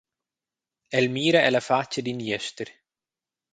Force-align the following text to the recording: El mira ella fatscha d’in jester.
El 0.99 1.07
mira 1.15 1.41
ella 1.47 1.61
fatscha 1.69 2.01
d’in 2.03 2.21
jester. 2.29 2.69